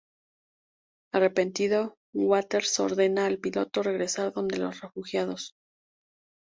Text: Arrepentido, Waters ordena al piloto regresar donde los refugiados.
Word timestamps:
Arrepentido, 1.13 1.93
Waters 2.11 2.79
ordena 2.79 3.27
al 3.27 3.37
piloto 3.37 3.83
regresar 3.83 4.33
donde 4.33 4.57
los 4.57 4.81
refugiados. 4.81 5.53